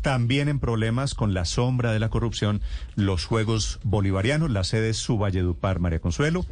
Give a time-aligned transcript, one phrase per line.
[0.00, 2.62] también en problemas con la sombra de la corrupción
[2.94, 6.46] los Juegos Bolivarianos, la sede es su Valledupar, María Consuelo.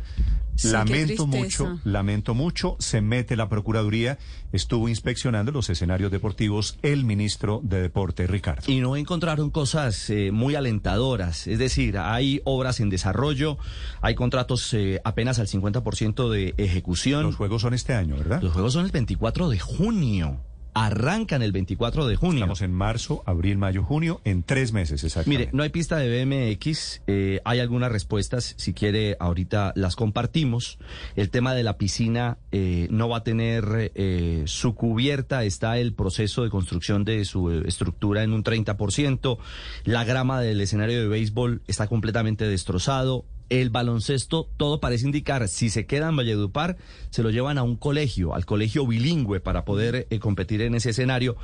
[0.62, 4.18] lamento mucho, lamento mucho, se mete la Procuraduría,
[4.52, 8.70] estuvo inspeccionando los escenarios deportivos el ministro de Deporte, Ricardo.
[8.70, 13.56] Y no encontraron cosas eh, muy alentadoras, es decir, hay obras en desarrollo,
[14.02, 17.22] hay contratos eh, apenas al 50% de ejecución.
[17.22, 18.42] Los Juegos son este año, ¿verdad?
[18.42, 20.40] Los Juegos son el 24 de junio
[20.74, 22.38] arrancan el 24 de junio.
[22.38, 25.46] Estamos en marzo, abril, mayo, junio, en tres meses exactamente.
[25.46, 30.78] Mire, no hay pista de BMX, eh, hay algunas respuestas, si quiere ahorita las compartimos.
[31.16, 35.94] El tema de la piscina eh, no va a tener eh, su cubierta, está el
[35.94, 39.38] proceso de construcción de su estructura en un 30%,
[39.84, 45.70] la grama del escenario de béisbol está completamente destrozado, el baloncesto, todo parece indicar, si
[45.70, 46.76] se queda en Valledupar,
[47.10, 50.90] se lo llevan a un colegio, al colegio bilingüe, para poder eh, competir en ese
[50.90, 51.36] escenario.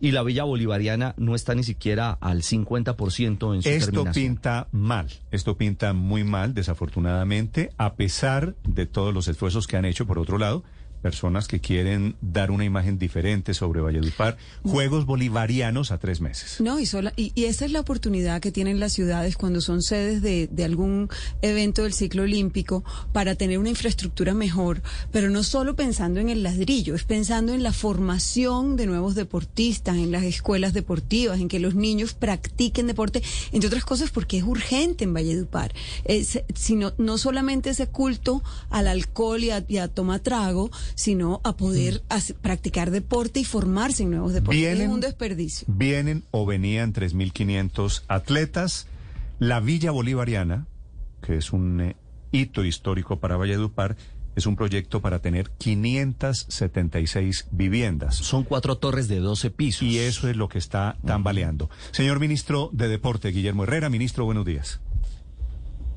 [0.00, 5.08] Y la Villa Bolivariana no está ni siquiera al 50% en su Esto pinta mal,
[5.30, 10.18] esto pinta muy mal, desafortunadamente, a pesar de todos los esfuerzos que han hecho, por
[10.18, 10.64] otro lado
[11.06, 16.60] personas que quieren dar una imagen diferente sobre Valledupar, Juegos Bolivarianos a tres meses.
[16.60, 20.20] No, y, sola, y, esa es la oportunidad que tienen las ciudades cuando son sedes
[20.20, 21.08] de, de, algún
[21.42, 22.82] evento del ciclo olímpico
[23.12, 24.82] para tener una infraestructura mejor,
[25.12, 29.94] pero no solo pensando en el ladrillo, es pensando en la formación de nuevos deportistas,
[29.94, 34.42] en las escuelas deportivas, en que los niños practiquen deporte, entre otras cosas porque es
[34.42, 35.72] urgente en Valledupar,
[36.04, 41.40] es, sino no solamente ese culto al alcohol y a, y a tomar trago, sino
[41.44, 42.40] a poder mm.
[42.40, 44.58] practicar deporte y formarse en nuevos deportes.
[44.60, 45.68] Vienen, es un desperdicio.
[45.70, 48.88] Vienen o venían 3.500 atletas.
[49.38, 50.66] La Villa Bolivariana,
[51.22, 51.96] que es un eh,
[52.32, 53.96] hito histórico para Valledupar,
[54.34, 58.16] es un proyecto para tener 576 viviendas.
[58.16, 59.82] Son cuatro torres de 12 pisos.
[59.82, 61.70] Y eso es lo que está tambaleando.
[61.92, 64.80] Señor ministro de Deporte, Guillermo Herrera, ministro, buenos días.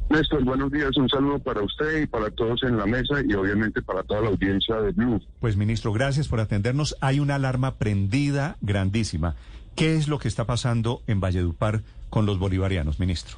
[0.09, 0.97] Néstor, buenos días.
[0.97, 4.29] Un saludo para usted y para todos en la mesa y obviamente para toda la
[4.29, 5.21] audiencia de Blue.
[5.39, 6.95] Pues, ministro, gracias por atendernos.
[6.99, 9.35] Hay una alarma prendida grandísima.
[9.75, 13.37] ¿Qué es lo que está pasando en Valledupar con los bolivarianos, ministro?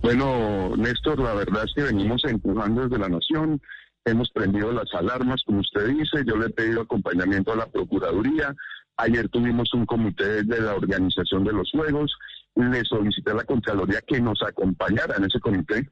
[0.00, 3.60] Bueno, Néstor, la verdad es que venimos empujando desde la Nación.
[4.06, 6.24] Hemos prendido las alarmas, como usted dice.
[6.26, 8.54] Yo le he pedido acompañamiento a la Procuraduría.
[8.96, 12.16] Ayer tuvimos un comité de la organización de los Juegos
[12.56, 15.88] le solicité a la Contraloría que nos acompañara en ese comité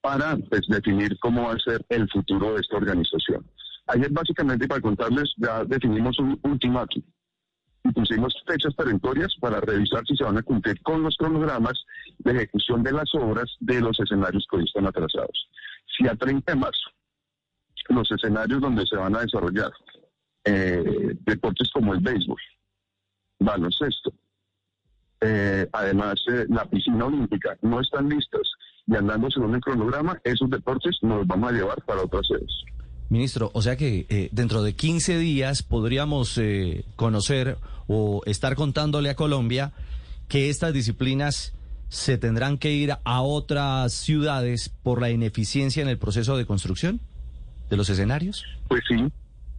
[0.00, 3.44] para pues, definir cómo va a ser el futuro de esta organización.
[3.86, 7.02] Ayer básicamente para contarles ya definimos un ultimátum
[7.84, 11.84] y pusimos fechas perentorias para revisar si se van a cumplir con los cronogramas
[12.18, 15.48] de ejecución de las obras de los escenarios que hoy están atrasados.
[15.96, 16.90] Si a 30 de marzo
[17.90, 19.70] los escenarios donde se van a desarrollar
[20.44, 22.40] eh, deportes como el béisbol,
[23.38, 24.12] baloncesto,
[25.26, 28.42] eh, además eh, la piscina olímpica, no están listas
[28.86, 32.50] y andando según el cronograma, esos deportes nos vamos a llevar para otras sedes.
[33.08, 36.38] Ministro, o sea que eh, dentro de 15 días podríamos
[36.96, 39.72] conocer o estar contándole a Colombia
[40.28, 41.54] que estas disciplinas
[41.88, 47.00] se tendrán que ir a otras ciudades por la ineficiencia en el proceso de construcción
[47.70, 48.44] de los escenarios.
[48.68, 48.96] Pues sí,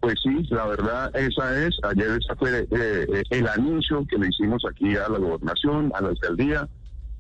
[0.06, 4.28] pues sí, la verdad esa es, ayer esa fue eh, eh, el anuncio que le
[4.28, 6.70] hicimos aquí a la gobernación, a la alcaldía.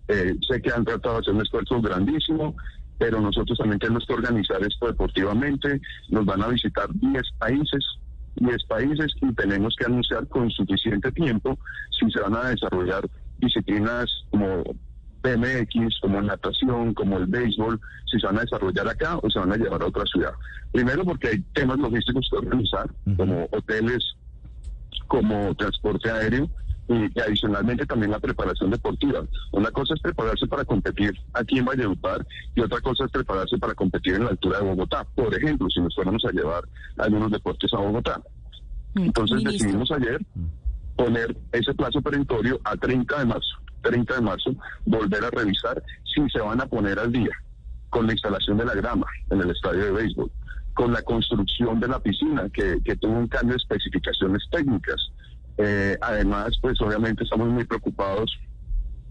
[0.07, 2.55] Eh, sé que han tratado de hacer un esfuerzo grandísimo,
[2.99, 5.81] pero nosotros también tenemos que organizar esto deportivamente.
[6.09, 7.83] Nos van a visitar 10 países,
[8.35, 11.57] 10 países y tenemos que anunciar con suficiente tiempo
[11.89, 13.09] si se van a desarrollar
[13.39, 14.63] disciplinas como
[15.25, 17.79] BMX, como natación, como el béisbol,
[18.11, 20.33] si se van a desarrollar acá o se van a llevar a otra ciudad.
[20.71, 24.03] Primero porque hay temas logísticos que organizar, como hoteles,
[25.07, 26.49] como transporte aéreo,
[26.87, 29.25] y, adicionalmente también la preparación deportiva.
[29.51, 33.73] Una cosa es prepararse para competir aquí en Valledupar y otra cosa es prepararse para
[33.73, 35.03] competir en la altura de Bogotá.
[35.15, 36.63] Por ejemplo, si nos fuéramos a llevar
[36.97, 38.21] algunos deportes a Bogotá.
[38.93, 40.19] Mm, Entonces decidimos ayer
[40.95, 43.57] poner ese plazo perentorio a 30 de marzo.
[43.85, 44.55] 30 de marzo,
[44.85, 47.31] volver a revisar si se van a poner al día
[47.89, 50.31] con la instalación de la grama en el estadio de béisbol,
[50.73, 55.11] con la construcción de la piscina, que, tuvo un cambio de especificaciones técnicas.
[55.57, 58.37] Eh, además, pues obviamente estamos muy preocupados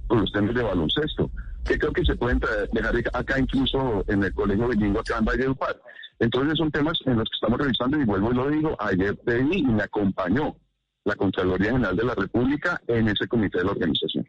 [0.09, 1.31] por los temas de baloncesto,
[1.65, 2.41] que creo que se pueden
[2.73, 5.81] dejar acá incluso en el Colegio Bilingüe acá en Valledupar.
[6.19, 9.59] Entonces son temas en los que estamos revisando y vuelvo y lo digo, ayer pedí
[9.59, 10.57] y me acompañó
[11.05, 14.27] la Contraloría General de la República en ese comité de la organización.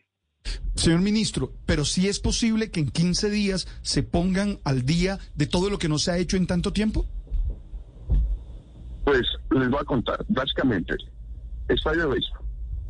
[0.75, 5.47] Señor ministro, pero sí es posible que en 15 días se pongan al día de
[5.47, 7.06] todo lo que no se ha hecho en tanto tiempo?
[9.06, 9.21] Pues
[9.51, 10.95] les voy a contar, básicamente,
[11.69, 12.39] estadio de béisbol,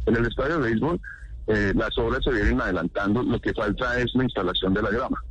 [0.07, 1.01] En el estadio de béisbol,
[1.47, 5.23] eh, las obras se vienen adelantando, lo que falta es la instalación de la grama.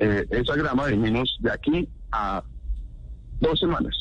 [0.00, 2.42] Eh, esa grama, dijimos, de aquí a
[3.40, 3.94] dos semanas,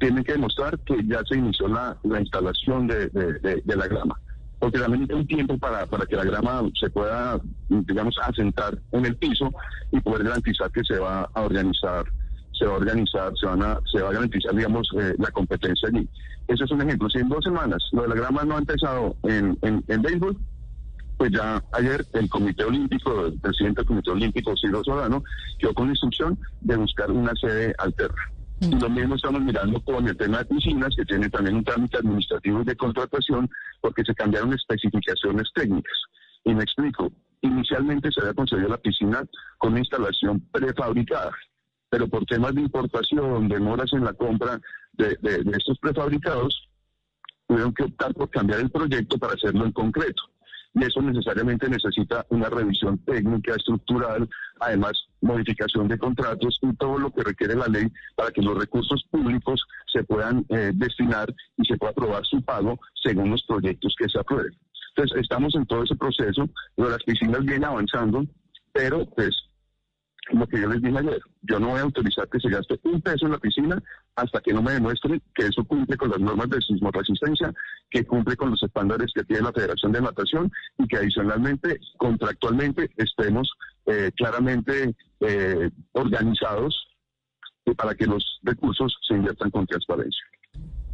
[0.00, 3.10] tienen que demostrar que ya se inició la, instalación de,
[3.64, 4.18] la grama.
[4.60, 9.06] Porque también hay un tiempo para, para que la grama se pueda, digamos, asentar en
[9.06, 9.50] el piso
[9.90, 12.04] y poder garantizar que se va a organizar
[12.60, 15.88] se va a organizar, se, van a, se va a garantizar, digamos, eh, la competencia
[15.88, 16.06] allí.
[16.46, 17.08] Ese es un ejemplo.
[17.08, 20.36] Si en dos semanas lo de la grama no ha empezado en, en, en béisbol,
[21.16, 25.22] pues ya ayer el Comité Olímpico, el presidente del Comité Olímpico, Ciro Solano,
[25.58, 28.22] quedó con la instrucción de buscar una sede alterna.
[28.60, 31.98] Y lo mismo estamos mirando con el tema de piscinas, que tiene también un trámite
[31.98, 33.48] administrativo de contratación,
[33.80, 35.98] porque se cambiaron especificaciones técnicas.
[36.44, 37.10] Y me explico,
[37.40, 39.22] inicialmente se había conseguido la piscina
[39.58, 41.32] con instalación prefabricada
[41.90, 44.60] pero por temas de importación, demoras en la compra
[44.92, 45.18] de,
[45.52, 46.68] estos prefabricados,
[47.48, 50.22] tuvieron que optar por cambiar el proyecto para hacerlo en concreto.
[50.74, 54.28] Y eso necesariamente necesita una revisión técnica, estructural,
[54.60, 59.04] además modificación de contratos y todo lo que requiere la ley para que los recursos
[59.10, 59.62] públicos
[59.92, 64.18] se puedan eh, destinar y se pueda aprobar su pago según los proyectos que se
[64.18, 64.56] aprueben.
[64.94, 68.24] Entonces, estamos en todo ese proceso, las piscinas vienen avanzando,
[68.72, 69.49] pero pues
[70.32, 73.00] lo que yo les dije ayer, yo no voy a autorizar que se gaste un
[73.00, 73.82] peso en la piscina
[74.16, 77.52] hasta que no me demuestre que eso cumple con las normas de sismoresistencia,
[77.90, 82.90] que cumple con los estándares que tiene la Federación de Natación y que adicionalmente, contractualmente,
[82.96, 83.50] estemos
[83.86, 86.74] eh, claramente eh, organizados
[87.76, 90.24] para que los recursos se inviertan con transparencia.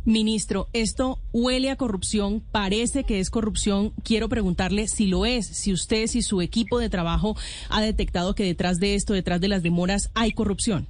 [0.06, 3.90] Ministro, esto huele a corrupción, parece que es corrupción.
[4.04, 7.34] Quiero preguntarle si lo es, si usted, si su equipo de trabajo
[7.70, 10.86] ha detectado que detrás de esto, detrás de las demoras, hay corrupción.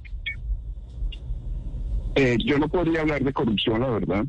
[2.13, 4.23] Eh, yo no podría hablar de corrupción, la verdad,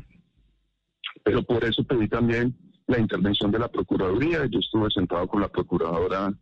[1.23, 2.57] pero por eso pedí también
[2.87, 4.47] la intervención de la Procuraduría.
[4.47, 6.33] Yo estuve sentado con la Procuradora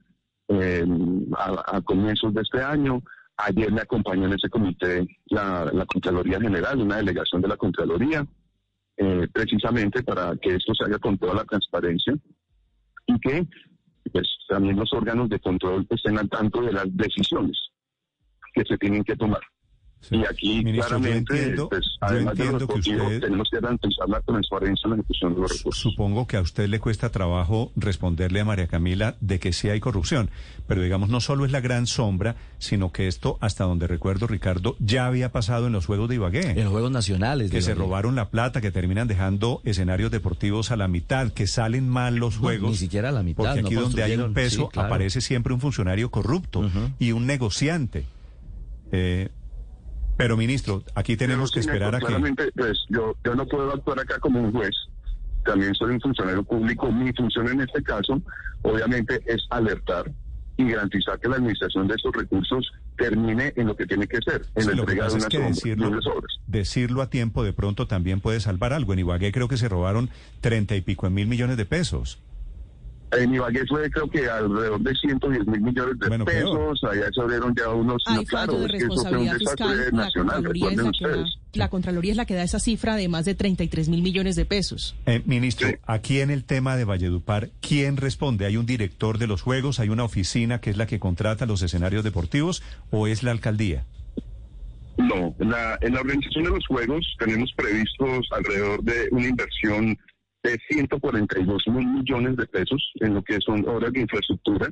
[1.37, 3.03] a, comienzos de este año.
[3.37, 8.25] Ayer me acompañó en ese comité la, Contraloría General, una delegación de la Contraloría.
[8.99, 12.15] Eh, precisamente para que esto se haga con toda la transparencia
[13.05, 13.47] y que
[14.11, 17.55] pues, también los órganos de control estén al tanto de las decisiones
[18.55, 19.41] que se tienen que tomar.
[20.09, 24.95] Y aquí claramente, pues, además de los que tenemos que garantizar la transparencia en la
[24.97, 25.81] ejecución de los recursos.
[25.81, 29.79] Supongo que a usted le cuesta trabajo responderle a María Camila de que sí hay
[29.79, 30.29] corrupción,
[30.65, 34.75] pero digamos, no solo es la gran sombra, sino que esto, hasta donde recuerdo, Ricardo,
[34.79, 36.51] ya había pasado en los Juegos de Ibagué.
[36.51, 37.51] En los Juegos Nacionales.
[37.51, 41.89] Que se robaron la plata, que terminan dejando escenarios deportivos a la mitad, que salen
[41.89, 42.71] mal los Juegos.
[42.71, 43.43] ni siquiera a la mitad.
[43.43, 48.05] Porque aquí donde hay un peso aparece siempre un funcionario corrupto y un negociante.
[48.91, 49.29] Eh,
[50.17, 52.51] pero, ministro, aquí tenemos que esperar a que...
[52.55, 54.75] Pues, yo, yo no puedo actuar acá como un juez.
[55.45, 56.91] También soy un funcionario público.
[56.91, 58.21] Mi función en este caso,
[58.63, 60.11] obviamente, es alertar
[60.57, 64.43] y garantizar que la administración de estos recursos termine en lo que tiene que ser,
[64.55, 66.39] en la entrega de unas, decirlo, obras.
[66.47, 68.93] Decirlo a tiempo de pronto también puede salvar algo.
[68.93, 70.09] En Ibagué creo que se robaron
[70.41, 72.19] treinta y pico mil millones de pesos.
[73.11, 77.55] En Ibagué fue creo que alrededor de 110 mil millones de pesos, allá se abrieron
[77.55, 78.03] ya unos...
[78.05, 82.25] Hay claro, de responsabilidad fiscal, la Contraloría, es la, que da, la Contraloría es la
[82.25, 84.93] que da esa cifra de más de 33 mil millones de pesos.
[85.05, 88.45] Eh, ministro, aquí en el tema de Valledupar, ¿quién responde?
[88.45, 89.79] ¿Hay un director de los Juegos?
[89.79, 93.85] ¿Hay una oficina que es la que contrata los escenarios deportivos o es la alcaldía?
[94.97, 99.97] No, la, en la organización de los Juegos tenemos previstos alrededor de una inversión
[100.47, 104.71] de 142 mil millones de pesos en lo que son obras de infraestructura,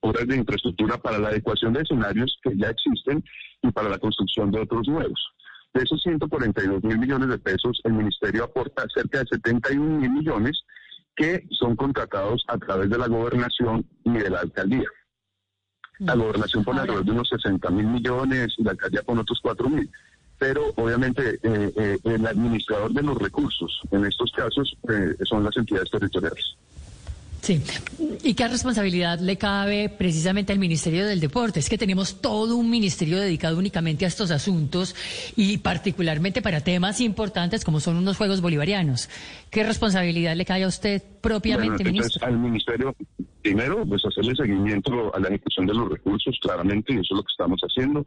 [0.00, 3.24] obras de infraestructura para la adecuación de escenarios que ya existen
[3.62, 5.20] y para la construcción de otros nuevos.
[5.74, 10.62] De esos 142 mil millones de pesos, el Ministerio aporta cerca de 71 mil millones
[11.16, 14.88] que son contratados a través de la gobernación y de la alcaldía.
[15.98, 16.20] La mm.
[16.20, 19.90] gobernación pone alrededor de unos 60 mil millones y la alcaldía pone otros 4 mil
[20.38, 25.56] pero obviamente eh, eh, el administrador de los recursos en estos casos eh, son las
[25.56, 26.56] entidades territoriales.
[27.46, 27.62] Sí,
[28.24, 31.60] ¿y qué responsabilidad le cabe precisamente al Ministerio del Deporte?
[31.60, 34.96] Es que tenemos todo un ministerio dedicado únicamente a estos asuntos
[35.36, 39.08] y particularmente para temas importantes como son unos Juegos Bolivarianos.
[39.48, 42.26] ¿Qué responsabilidad le cae a usted propiamente, ministro?
[42.26, 42.96] Al Ministerio,
[43.42, 47.22] primero, pues hacerle seguimiento a la ejecución de los recursos, claramente, y eso es lo
[47.22, 48.04] que estamos haciendo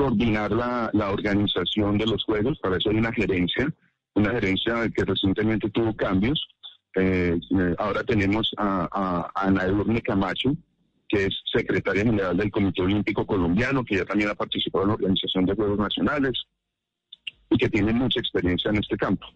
[0.00, 3.68] coordinar la, la organización de los juegos, para eso hay una gerencia,
[4.14, 6.48] una gerencia que recientemente tuvo cambios.
[6.96, 10.56] Eh, eh, ahora tenemos a, a, Ana Edurne Camacho,
[11.06, 14.94] que es secretaria general del Comité Olímpico Colombiano, que ya también ha participado en la
[14.94, 16.32] organización de Juegos Nacionales
[17.50, 19.26] y que tiene mucha experiencia en este campo.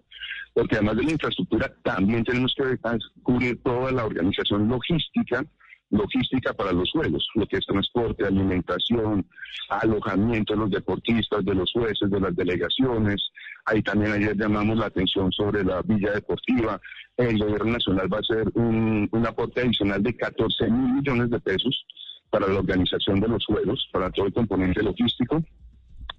[0.54, 2.78] porque además de la infraestructura también tenemos que
[3.22, 5.44] cubrir toda la organización logística
[5.90, 9.26] logística para los juegos, lo que es transporte, alimentación,
[9.68, 13.30] alojamiento de los deportistas, de los jueces, de las delegaciones.
[13.66, 16.80] Ahí también ayer llamamos la atención sobre la Villa Deportiva.
[17.16, 21.86] El gobierno nacional va a hacer un, aporte adicional de 14 mil millones de pesos
[22.30, 25.42] para la organización de los juegos, para todo el componente logístico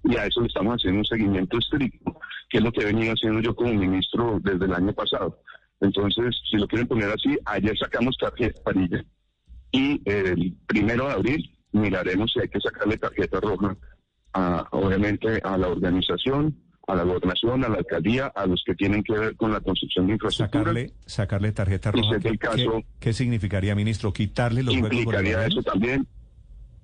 [0.04, 2.18] y a eso le estamos haciendo un seguimiento estricto,
[2.48, 5.40] que es lo que he venido haciendo yo como ministro desde el año pasado.
[5.80, 9.04] Entonces, si lo quieren poner así, ayer sacamos tarjeta parilla
[9.76, 13.76] y el primero de abril miraremos si hay que sacarle tarjeta roja,
[14.32, 16.56] a, obviamente, a la organización,
[16.86, 20.06] a la gobernación, a la alcaldía, a los que tienen que ver con la construcción
[20.06, 20.64] de infraestructura.
[20.64, 22.18] Sacarle, sacarle tarjeta roja.
[22.20, 24.12] ¿Qué, caso, ¿qué, significaría, ministro?
[24.12, 26.06] ¿Quitarle los implicaría eso también?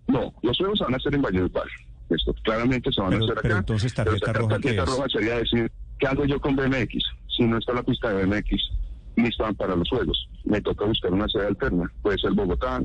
[0.08, 1.66] No, los juegos se van a hacer en Valledupar.
[2.10, 3.40] Esto claramente se van a hacer acá.
[3.42, 4.58] Pero entonces tarjeta roja.
[4.58, 7.02] Tarjeta roja sería decir, ¿qué hago yo con BMX?
[7.34, 8.50] Si no está la pista de BMX,
[9.16, 10.28] listan para los juegos.
[10.44, 11.90] Me toca buscar una sede alterna.
[12.02, 12.82] Puede ser Bogotá,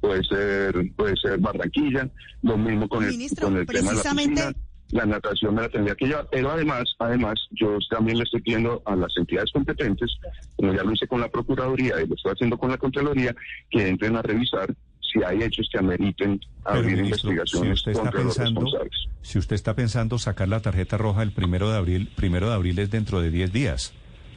[0.00, 2.08] puede ser puede ser Barranquilla,
[2.42, 4.52] lo mismo con el, con el tema de la piscina.
[4.90, 8.82] La natación me la tendría que llevar, pero además, además, yo también le estoy pidiendo
[8.84, 10.10] a las entidades competentes,
[10.56, 13.34] como ya lo hice con la Procuraduría y lo estoy haciendo con la Contraloría,
[13.70, 19.08] que entren a revisar si hay hechos que ameriten abrir investigaciones si contra los responsables.
[19.22, 22.78] Si usted está pensando sacar la tarjeta roja el primero de abril, primero de abril
[22.78, 23.94] es dentro de 10 días.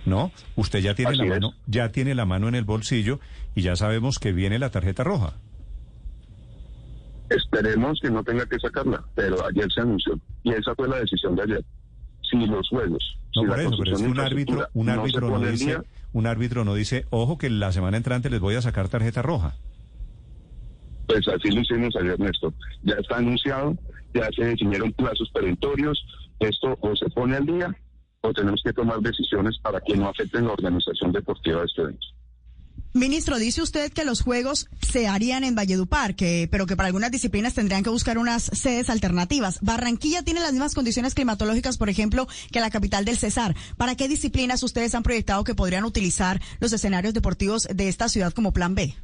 [0.08, 0.32] ¿No?
[0.56, 3.20] Usted ya tiene la mano, ya tiene la mano en el bolsillo
[3.54, 5.34] y ya sabemos que viene la tarjeta roja.
[7.30, 11.36] Esperemos que no tenga que sacarla, pero ayer se anunció y esa fue la decisión
[11.36, 11.66] de ayer.
[12.30, 15.78] Si los juegos, no por eso, pero es un árbitro, un árbitro no, dice,
[16.14, 19.56] un árbitro no dice, ojo que la semana entrante les voy a sacar tarjeta roja.
[21.08, 22.54] Pues así lo hicimos ayer, Néstor.
[22.84, 23.78] Ya está anunciado,
[24.14, 26.06] ya se definieron plazos perentorios,
[26.40, 27.76] esto o se pone al día
[28.28, 32.08] o tenemos que tomar decisiones para que no afecten la organización deportiva de este evento.
[32.94, 37.12] Ministro, dice usted que los juegos se harían en Valledupar, que, pero que para algunas
[37.12, 39.60] disciplinas tendrían que buscar unas sedes alternativas.
[39.62, 43.56] Barranquilla tiene las mismas condiciones climatológicas, por ejemplo, que la capital del Cesar.
[43.78, 48.34] ¿Para qué disciplinas ustedes han proyectado que podrían utilizar los escenarios deportivos de esta ciudad
[48.34, 48.96] como plan B?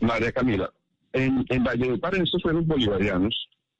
[0.00, 0.70] María Camila,
[1.12, 3.34] en, en Valledupar, en estos Juegos Bolivarianos,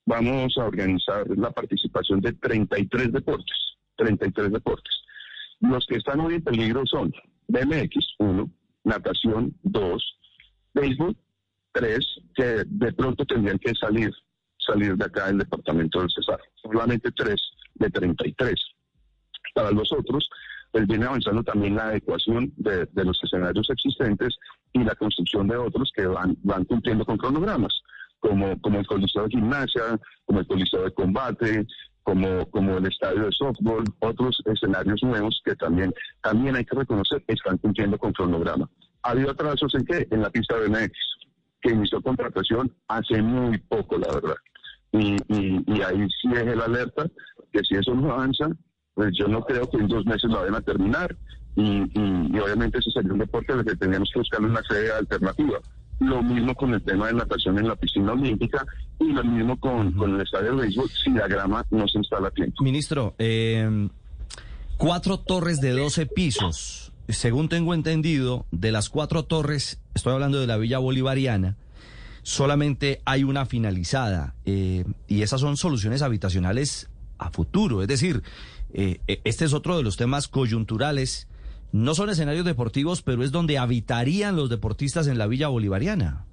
[0.07, 3.74] vamos a organizar la participación de 33 deportes.
[3.97, 4.95] 33 deportes.
[5.61, 7.13] Los que están hoy en peligro son
[7.49, 8.51] BMX, 1,
[8.85, 10.19] natación, 2,
[10.75, 11.17] béisbol,
[11.73, 11.99] 3,
[12.35, 14.13] que de pronto tendrían que salir,
[14.59, 16.41] salir de acá del departamento del Cesar.
[16.63, 17.35] Solamente 3
[17.75, 18.55] de 33.
[19.55, 20.29] Para los otros,
[20.73, 24.37] pues viene avanzando también la adecuación de, de, los escenarios existentes
[24.73, 27.73] y la construcción de otros que van, van cumpliendo con cronogramas,
[28.19, 31.67] como, como el coliseo de gimnasia, como el coliseo de combate,
[32.05, 35.93] como, como el estadio de softball, otros escenarios nuevos que también,
[36.23, 38.69] también hay que reconocer están cumpliendo con cronograma.
[39.03, 40.07] Ha habido atrasos en qué?
[40.11, 40.93] En la pista de MX,
[41.61, 44.37] que inició contratación hace muy poco, la verdad.
[44.93, 47.07] Y, y, ahí sí es el alerta
[47.53, 48.49] que si eso no avanza,
[48.95, 51.17] pues yo no creo que en dos meses lo vayan a terminar.
[51.57, 54.93] Y, y, obviamente ese sería un deporte en el que tendríamos que buscar una sede
[54.93, 55.59] alternativa.
[56.01, 58.67] Lo mismo con el tema de natación en la piscina olímpica
[58.99, 62.31] y lo mismo con, el estadio de béisbol si la grama no se instala a
[62.31, 62.63] tiempo.
[62.63, 63.89] Ministro, eh,
[64.77, 66.93] cuatro torres de 12 pisos.
[67.09, 71.57] Según tengo entendido, de las cuatro torres, estoy hablando de la Villa Bolivariana,
[72.23, 74.35] solamente hay una finalizada.
[74.47, 77.83] Eh, y esas son soluciones habitacionales a futuro.
[77.83, 78.23] Es decir,
[78.73, 81.29] eh, este es otro de los temas coyunturales
[81.75, 86.25] no son escenarios deportivos, pero es donde habitarían los deportistas en la Villa Bolivariana.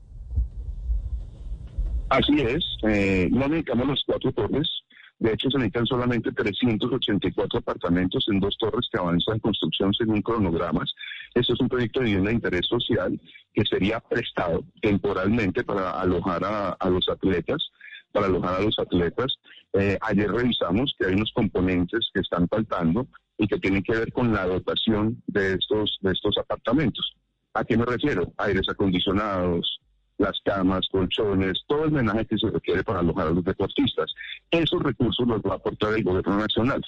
[2.10, 4.70] Así es, eh, no necesitamos los cuatro torres.
[5.18, 10.22] De hecho, se necesitan solamente 384 apartamentos en dos torres que avanzan en construcción según
[10.22, 10.94] cronogramas.
[11.34, 13.20] Esto es un proyecto de vivienda de interés social
[13.52, 17.68] que sería prestado temporalmente para alojar a, los atletas,
[18.12, 19.34] para alojar a los atletas.
[19.74, 23.08] Eh, ayer revisamos que hay unos componentes que están faltando
[23.42, 27.16] y que tienen que ver con la dotación de estos, de estos apartamentos.
[27.56, 28.32] ¿A qué me refiero?
[28.38, 29.80] Aires acondicionados,
[30.20, 34.14] las camas, colchones, todo el menaje que se requiere para alojar a los deportistas.
[34.52, 36.82] Esos recursos los va a aportar el gobierno nacional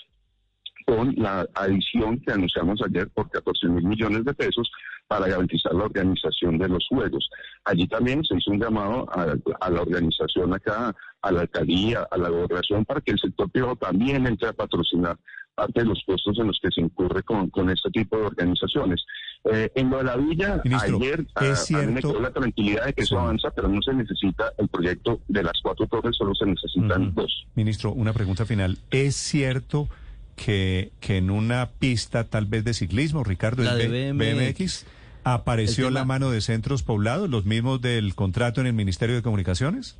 [0.85, 4.69] con la adición que anunciamos ayer por 14 mil millones de pesos
[5.07, 7.29] para garantizar la organización de los juegos.
[7.63, 12.17] Allí también se hizo un llamado a, a, la organización acá, a la alcaldía, a
[12.17, 15.17] la gobernación, para que el sector privado también entre a patrocinar
[15.55, 19.03] parte de los costos en los que se incurre con, con este tipo de organizaciones.
[19.51, 23.03] Eh, en lo de la villa, ayer ¿es a, me quedó la tranquilidad de que
[23.03, 27.13] eso avanza, pero no se necesita el proyecto de las cuatro torres, solo se necesitan
[27.13, 27.45] dos.
[27.55, 28.77] Ministro, una pregunta final.
[28.89, 29.89] ¿Es cierto
[30.35, 34.85] que, que en una pista tal vez de ciclismo, Ricardo, La el BMX.
[35.23, 39.21] apareció tema- la mano de centros poblados, los mismos del contrato en el Ministerio de
[39.21, 39.97] Comunicaciones?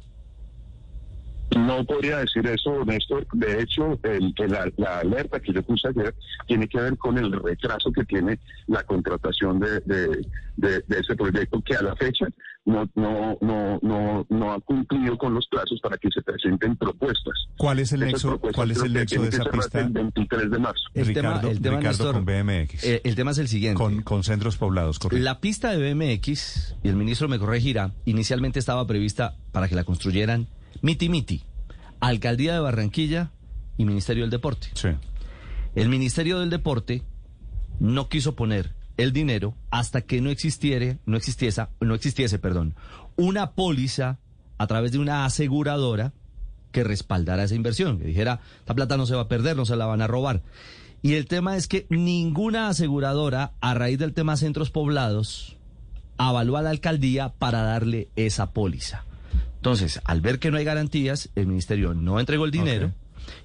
[1.55, 3.25] No podría decir eso, Néstor.
[3.33, 6.13] De hecho, el, el- la, la alerta que yo puse ayer
[6.48, 10.07] tiene que ver con el retraso que tiene la contratación de, de,
[10.57, 12.27] de- de ese proyecto que a la fecha
[12.65, 17.33] no, no, no, no, no ha cumplido con los plazos para que se presenten propuestas.
[17.57, 19.79] ¿Cuál es el Esas nexo, cuál es el nexo de esa pista?
[19.81, 20.83] El 23 de marzo.
[20.93, 22.83] El Ricardo, tema, el tema Ricardo Néstor, con BMX.
[22.86, 23.77] eh, el tema es el siguiente.
[23.77, 25.24] con, con centros poblados, correcto.
[25.24, 29.83] La pista de BMX, y el ministro me corregirá, inicialmente estaba prevista para que la
[29.83, 30.48] construyeran
[30.84, 31.42] Miti Miti,
[32.02, 33.32] Alcaldía de Barranquilla
[33.78, 34.68] y Ministerio del Deporte.
[34.74, 34.90] Sí.
[35.75, 37.04] El Ministerio del Deporte
[37.80, 42.75] no quiso poner el dinero hasta que no existiere, no existiese, no existiese, perdón,
[43.16, 44.20] una póliza
[44.58, 46.12] a través de una aseguradora
[46.74, 49.78] que respaldara esa inversión, que dijera, esta plata no se va a perder, no se
[49.78, 50.42] la van a robar.
[51.02, 55.56] Y el tema es que ninguna aseguradora, a raíz del tema centros poblados,
[56.18, 59.06] avaló a la alcaldía para darle esa póliza.
[59.63, 62.91] Entonces, al ver que no hay garantías, el ministerio no entregó el dinero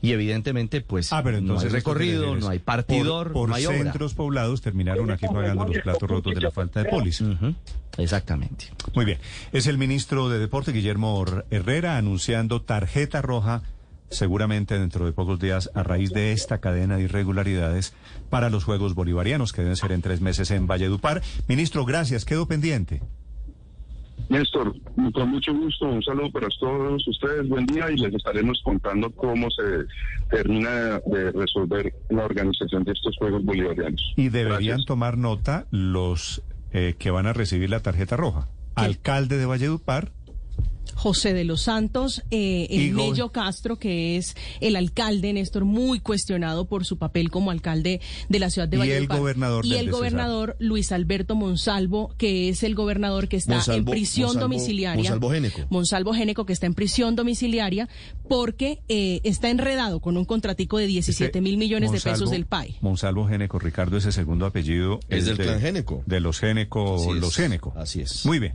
[0.02, 3.54] y evidentemente, pues, Ah, pero entonces no hay recorrido, no hay partidor, por, por no
[3.54, 3.78] hay obra.
[3.78, 7.24] centros poblados terminaron aquí pagando los platos rotos de la falta de póliza.
[7.98, 8.64] Exactamente.
[8.96, 9.18] Muy bien.
[9.52, 13.62] Es el ministro de Deporte, Guillermo Herrera, anunciando tarjeta roja,
[14.10, 17.92] seguramente dentro de pocos días, a raíz de esta cadena de irregularidades
[18.28, 21.22] para los Juegos Bolivarianos, que deben ser en tres meses en Valledupar.
[21.46, 22.24] Ministro, gracias.
[22.24, 23.02] Quedo pendiente.
[24.28, 24.74] Néstor,
[25.12, 29.48] con mucho gusto, un saludo para todos ustedes, buen día y les estaremos contando cómo
[29.50, 29.86] se
[30.30, 34.12] termina de resolver la organización de estos Juegos Bolivarianos.
[34.16, 34.86] Y deberían Gracias.
[34.86, 36.42] tomar nota los
[36.72, 38.48] eh, que van a recibir la tarjeta roja.
[38.74, 40.12] Alcalde de Valledupar,
[40.98, 46.64] José de los Santos, eh, el Mello Castro, que es el alcalde, Néstor, muy cuestionado
[46.66, 49.90] por su papel como alcalde de la ciudad de Y el gobernador Y del el
[49.92, 54.96] gobernador Luis Alberto Monsalvo, que es el gobernador que está en prisión Monsalvo- domiciliaria.
[55.02, 55.60] Monsalvo Géneco.
[55.70, 57.88] Monsalvo Géneco, que está en prisión domiciliaria
[58.28, 62.46] porque eh, está enredado con un contratico de 17 mil millones de pesos Monsalvo- del
[62.46, 62.74] PAE.
[62.80, 66.02] Monsalvo Géneco, Ricardo, ese segundo apellido Es del de- clan Géneco.
[66.06, 67.14] De los Géneco, Así es.
[67.16, 67.72] los Géneco.
[67.76, 68.26] Así es.
[68.26, 68.54] Muy bien.